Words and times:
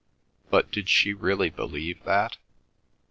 But 0.49 0.71
did 0.71 0.89
she 0.89 1.13
really 1.13 1.51
believe 1.51 2.05
that? 2.05 2.37